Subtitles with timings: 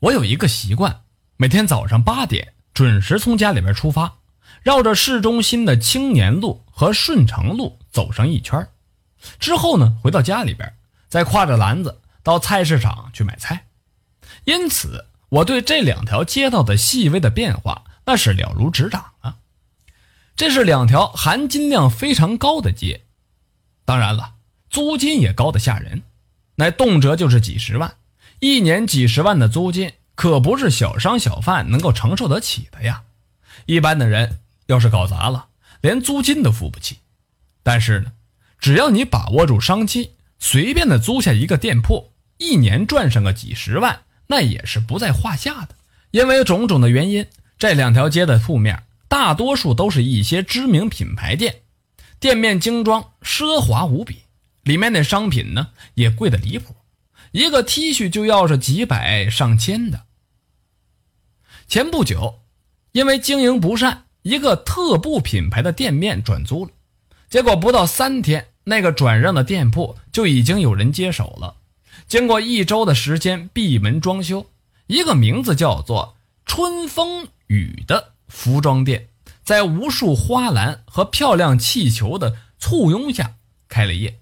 [0.00, 1.04] 我有一个习惯，
[1.38, 4.18] 每天早上八点准时从家里边出发，
[4.62, 8.68] 绕着市中心的青年路和顺城路走上一圈
[9.38, 10.76] 之后呢，回到家里边，
[11.08, 13.66] 再挎着篮子到菜市场去买菜。
[14.44, 19.38] 因此，我对这两条街道的细微的变化那是了如指掌啊。
[20.36, 23.06] 这是两条含金量非常高的街，
[23.86, 24.34] 当然了，
[24.68, 26.02] 租金也高得吓人，
[26.56, 27.96] 那动辄就是几十万。
[28.40, 33.02] 一年几十万的租金可不是小商小贩能够承受得起的呀！
[33.64, 35.46] 一般的人要是搞砸了，
[35.80, 36.98] 连租金都付不起。
[37.62, 38.12] 但是呢，
[38.58, 45.68] 只要你把握住商机，随便的租下一个店铺，一年赚上个几十万，那也是不在话下的。
[46.10, 47.26] 因为种种的原因，
[47.58, 51.62] 这两条街的铺面大多数都是一些知名品牌店，
[52.20, 54.22] 店面精装奢华无比，
[54.62, 56.74] 里面的商品呢也贵得离谱。
[57.36, 60.06] 一个 T 恤就要是几百上千的。
[61.68, 62.40] 前不久，
[62.92, 66.70] 因为经营不善，一个特步品牌的店面转租了，
[67.28, 71.56] 结果不到三天，那个转让的店铺就已经有人接手了。
[72.08, 74.46] 经过一周的时间闭门装修，
[74.86, 79.10] 一个名字叫做“春风雨”的服装店，
[79.44, 83.34] 在无数花篮和漂亮气球的簇拥下
[83.68, 84.20] 开了业。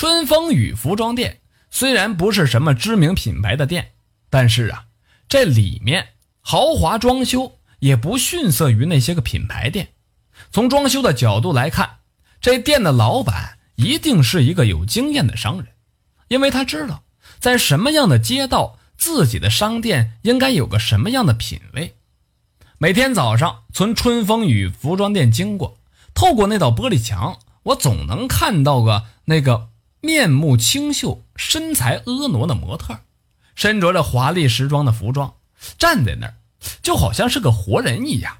[0.00, 1.40] 春风雨服装店
[1.72, 3.90] 虽然不是什么知名品牌的店，
[4.30, 4.84] 但是啊，
[5.28, 9.88] 这里面豪华装修也不逊色于那些个品牌店。
[10.52, 11.96] 从装修的角度来看，
[12.40, 15.66] 这店的老板一定是一个有经验的商人，
[16.28, 17.02] 因为他知道
[17.40, 21.96] 在什么样的街道，自己的商店应该有个什么样的品味。
[22.78, 25.76] 每天早上从春风雨服装店经过，
[26.14, 29.70] 透过那道玻璃墙，我总能看到个那个。
[30.00, 33.00] 面目清秀、身材婀娜的模特，
[33.56, 35.34] 身着着华丽时装的服装，
[35.76, 36.34] 站在那儿，
[36.82, 38.38] 就好像是个活人一样。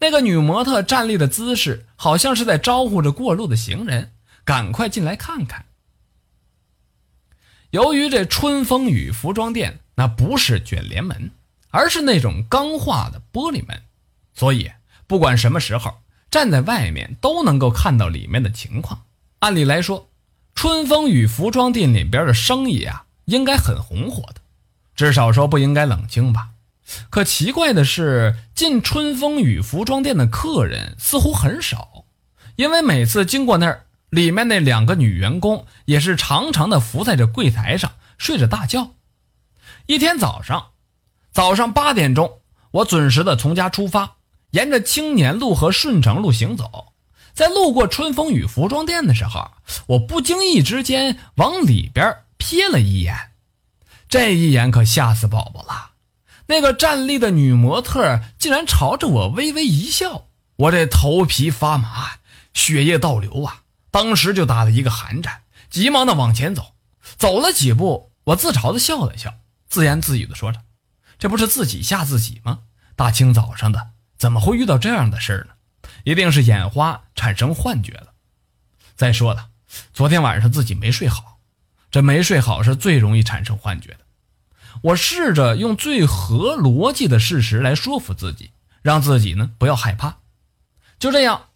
[0.00, 4.12] 那个女模特站立的姿势，好像是在招呼着过路的行人，
[4.44, 5.64] 赶快进来看看。
[7.70, 11.30] 由于这春风雨服装店那不是卷帘门，
[11.70, 13.82] 而是那种钢化的玻璃门，
[14.34, 14.70] 所以
[15.06, 19.04] 不管什么时候站在外面都能够看到里面的情况。
[19.38, 20.10] 按理来说。
[20.66, 24.40] 春风雨服装店里边的生意啊，应该很红火的，
[24.96, 26.48] 至少说不应该冷清吧。
[27.08, 32.04] 可奇怪的是，进春风雨服装店的客人似乎很少，
[32.56, 38.90] 因为每次经过那儿，里面那两个女员工也是常常的伏在这柜台上睡着大觉。
[39.86, 40.70] 一天早上，
[41.30, 42.40] 早上八点钟，
[42.72, 44.16] 我准时的从家出发，
[44.50, 46.94] 沿着青年路和顺城路行走。
[47.36, 49.50] 在路过春风雨服装店的时候，
[49.88, 53.32] 我不经意之间往里边瞥了一眼，
[54.08, 55.90] 这一眼可吓死宝宝了。
[56.46, 62.12] 那个站立的女模特竟然朝着我微微一笑，我这头皮发麻，
[62.54, 63.64] 血液倒流啊！
[63.90, 66.72] 当时就打了一个寒颤，急忙的往前走。
[67.18, 69.34] 走了几步，我自嘲的笑了笑，
[69.68, 70.62] 自言自语的说着
[71.18, 72.60] ：“这不是自己吓自己吗？
[72.94, 75.52] 大清早上的，怎么会遇到这样的事儿呢？”
[76.06, 78.12] 一定是眼花产生幻觉了。
[78.94, 79.48] 再说了，
[79.92, 81.40] 昨天晚上自己没睡好，
[81.90, 83.98] 这没睡好是最容易产生幻觉的。
[84.82, 88.52] 我试着用最合逻辑的事实来说服自己，
[88.82, 90.18] 让自己呢不要害怕。
[91.00, 91.46] 就这样，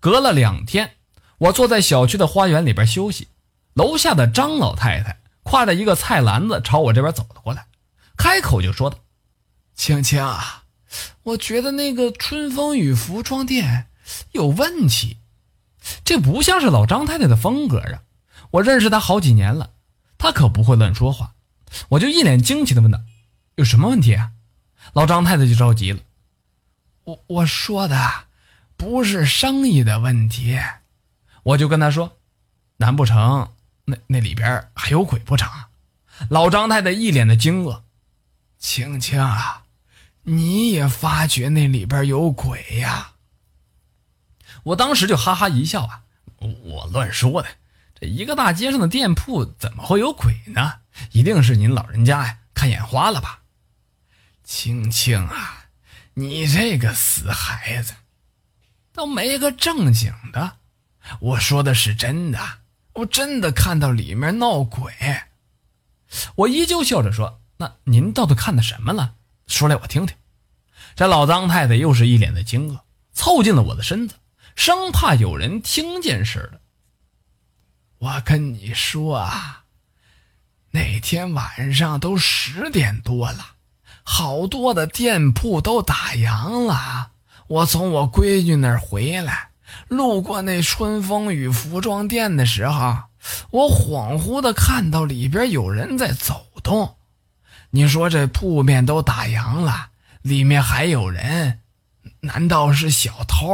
[0.00, 0.96] 隔了两天，
[1.38, 3.28] 我坐在小区的花园里边休息，
[3.74, 7.68] 楼下的张老太太挎着一个菜篮子朝我这边走了过来，
[8.16, 8.98] 开口就说道
[9.76, 10.64] ：“青青啊，
[11.22, 13.86] 我觉得那个春风雨服装店。”
[14.32, 15.18] 有问题，
[16.04, 18.02] 这不像是老张太太的风格啊！
[18.52, 19.70] 我认识她好几年了，
[20.18, 21.34] 她可不会乱说话。
[21.90, 23.00] 我就一脸惊奇的问道
[23.54, 24.32] ：“有什么问题啊？”
[24.92, 26.00] 老张太太就着急了
[27.04, 28.24] ：“我我说的
[28.76, 30.58] 不是生意的问题。”
[31.44, 32.18] 我就跟她说
[32.78, 33.52] ：“难不成
[33.84, 35.48] 那那里边还有鬼不成？”
[36.28, 37.82] 老张太太一脸的惊愕
[38.58, 39.62] ：“青青啊，
[40.24, 43.09] 你也发觉那里边有鬼呀？”
[44.64, 46.02] 我当时就哈哈一笑啊，
[46.38, 47.48] 我乱说的。
[48.00, 50.80] 这一个大街上的店铺怎么会有鬼呢？
[51.12, 53.40] 一定是您老人家呀看眼花了吧？
[54.44, 55.66] 青青啊，
[56.14, 57.94] 你这个死孩子，
[58.92, 60.56] 都没个正经的。
[61.20, 62.38] 我说的是真的，
[62.94, 64.92] 我真的看到里面闹鬼。
[66.34, 69.14] 我依旧笑着说：“那您到底看到什么了？
[69.46, 70.16] 说来我听听。”
[70.96, 72.80] 这老张太太又是一脸的惊愕，
[73.12, 74.16] 凑近了我的身子。
[74.56, 76.60] 生怕有人听见似的，
[77.98, 79.64] 我跟你说啊，
[80.72, 83.54] 那天晚上都十点多了，
[84.02, 87.12] 好多的店铺都打烊了。
[87.48, 89.50] 我从我闺女那儿回来，
[89.88, 92.96] 路过那春风雨服装店的时候，
[93.50, 96.96] 我恍惚的看到里边有人在走动。
[97.70, 99.90] 你说这铺面都打烊了，
[100.22, 101.60] 里面还有人，
[102.20, 103.46] 难道是小偷？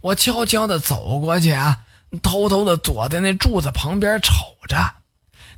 [0.00, 1.84] 我悄悄的走过去啊，
[2.22, 4.32] 偷偷的躲在那柱子旁边瞅
[4.68, 4.94] 着。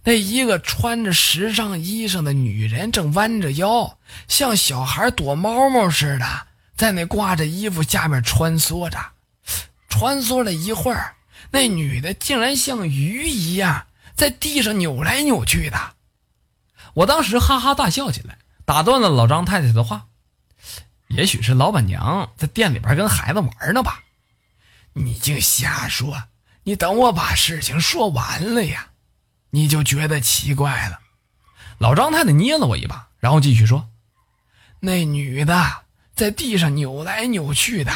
[0.03, 8.99] 那一个穿着时尚衣裳的女人正弯着腰，像小孩躲猫猫似的，在那挂着衣服下面穿梭着。
[9.91, 11.17] 穿梭了一会儿，
[11.51, 15.79] 那女的竟然像鱼一样在地上扭来扭去的。
[16.95, 20.07] 我当时哈哈大笑起来，打断了老张太太的话
[21.09, 24.01] ：“也许是老板娘在店里边跟孩子玩呢吧？”
[24.95, 26.25] 你净瞎说！
[26.65, 28.89] 你等我把事情说完了呀。
[29.51, 31.01] 你就觉得奇怪了，
[31.79, 33.89] 老张太太捏了我一把，然后继续说
[34.79, 35.85] ：“那女的
[36.15, 37.93] 在地上扭来扭去的，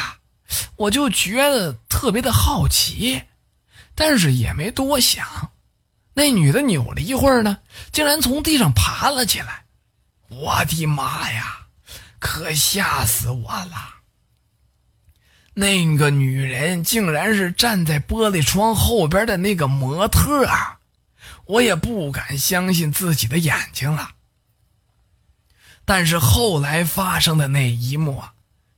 [0.75, 3.23] 我就觉得特别的好奇，
[3.93, 5.51] 但是也没多想。
[6.13, 7.59] 那女的扭了一会儿呢，
[7.93, 9.65] 竟然从地上爬了起来，
[10.27, 11.67] 我的妈呀，
[12.19, 13.94] 可吓死我了！
[15.55, 20.79] 那个女人竟然是站在玻璃窗后边的那个模特啊。”
[21.45, 24.13] 我也不敢相信自己的眼睛了，
[25.85, 28.23] 但是后来发生的那一幕，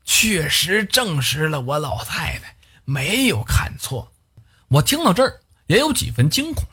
[0.04, 4.12] 确实证实了我老太太没有看错。
[4.68, 6.66] 我听到这儿也有几分惊恐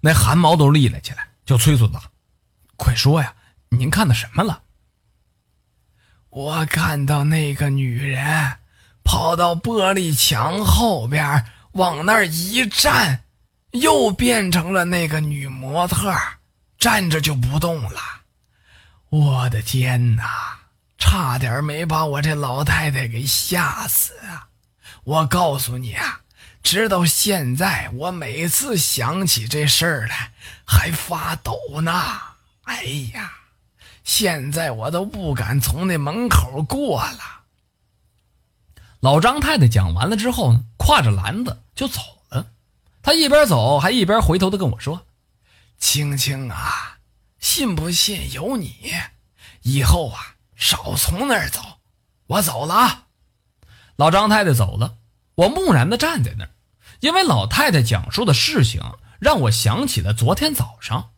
[0.00, 2.00] 那汗毛都立了起来，就催促道
[2.78, 3.34] ：“快说呀，
[3.70, 4.62] 您看到什么了？”
[6.30, 8.58] 我看到那个女人
[9.04, 13.20] 跑到玻璃墙后边，往那儿一站。
[13.74, 16.14] 又变成了那个女模特，
[16.78, 18.00] 站着就不动了。
[19.08, 20.58] 我的天哪，
[20.96, 24.46] 差点没把我这老太太给吓死啊！
[25.02, 26.20] 我告诉你啊，
[26.62, 30.32] 直到现在，我每次想起这事儿来
[30.64, 31.92] 还发抖呢。
[32.62, 33.32] 哎呀，
[34.04, 37.33] 现在我都不敢从那门口过了。
[39.04, 42.46] 老张太太讲完了之后呢，挎着篮子就走了。
[43.02, 45.04] 他一边走，还一边回头的跟我说
[45.76, 47.00] ：“青青啊，
[47.38, 48.94] 信不信由你。
[49.60, 51.60] 以后啊，少从那儿走。
[52.28, 53.08] 我走了。”
[53.96, 54.94] 老张太太走了，
[55.34, 56.50] 我木然的站在那儿，
[57.00, 58.80] 因为老太太讲述的事情
[59.20, 61.10] 让我想起了昨天早上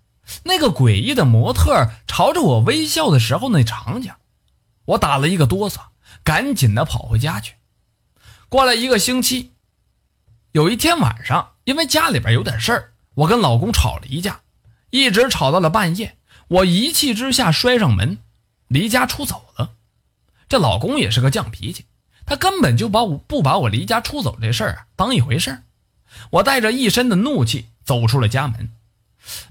[0.42, 4.12] 那个诡异的模特朝着我微笑的时候那场景。
[4.86, 5.78] 我打了一个哆嗦，
[6.24, 7.54] 赶紧的跑回家去。
[8.48, 9.52] 过了一个星期，
[10.52, 11.52] 有一天晚上。
[11.66, 14.43] 因为家里边有点事儿，我跟老公吵了一架，
[14.90, 16.16] 一直吵到了半夜。
[16.46, 18.19] 我一气之下摔上门，
[18.69, 19.72] 离家出走了。
[20.48, 21.87] 这老公也是个犟脾气，
[22.25, 25.64] 他根本就把我不把我离家出走这事儿啊当一回事儿。
[26.31, 28.70] 我带着一身的怒气走出了家门，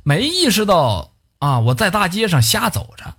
[0.03, 3.18] 没意识到啊我在大街上瞎走着，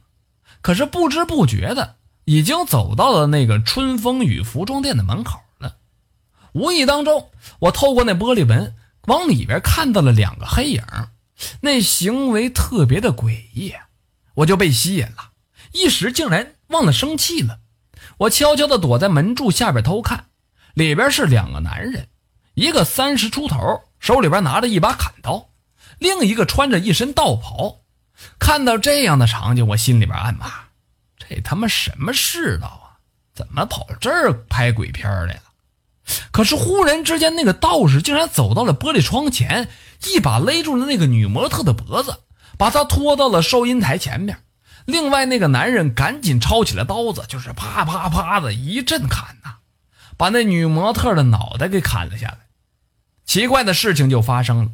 [0.62, 5.42] 可是不知不觉的已经走到了那个春风雨服装店的门口。
[6.56, 8.74] 无意当中，我透过那玻璃门。
[9.08, 10.82] 往里边看到了两个黑影，
[11.60, 13.72] 那行为特别的诡异，
[14.34, 15.30] 我就被吸引了，
[15.72, 17.60] 一时竟然忘了生气了。
[18.16, 20.24] 我悄悄地躲在门柱下边偷看，
[20.74, 22.08] 里边是两个男人，
[22.54, 25.50] 一个三十出头，手里边拿着一把砍刀，
[26.00, 27.82] 另一个穿着一身道袍。
[28.40, 30.50] 看到这样的场景，我心里边暗骂：
[31.16, 32.98] 这他妈什么世道啊？
[33.36, 35.42] 怎么跑这儿拍鬼片来了？
[36.30, 39.68] 可是忽然之间，那个道士竟然走到了玻璃窗前，
[40.06, 42.20] 一把勒住了那个女模特的脖子，
[42.56, 44.42] 把她拖到了收银台前面。
[44.84, 49.56] 另外，那个男人赶紧抄起了刀子，就是啪啪啪的一阵砍呐，
[50.16, 52.38] 把那女模特的脑袋给砍了下来。
[53.24, 54.70] 奇怪的事情就发生了，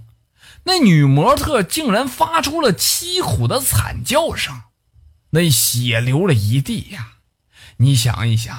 [0.65, 4.61] 那女模特竟然发出了凄苦的惨叫声，
[5.31, 7.13] 那血流了一地呀！
[7.79, 8.55] 你想一想，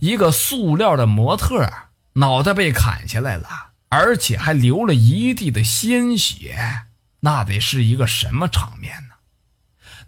[0.00, 1.72] 一个塑料的模特。
[2.14, 6.86] 脑袋被砍下来了，而且还流了一地的鲜血，
[7.20, 9.14] 那得是一个什么场面呢？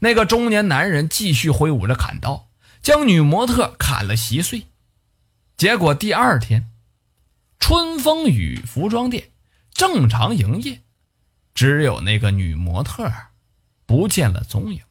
[0.01, 2.49] 那个中年男人继续挥舞着砍刀，
[2.83, 4.67] 将女模特砍了稀碎。
[5.57, 6.71] 结果第二天，
[7.59, 9.31] 春风雨服装店
[9.73, 10.83] 正常营业，
[11.55, 13.11] 只有那个女模特
[13.87, 14.83] 不见了踪影。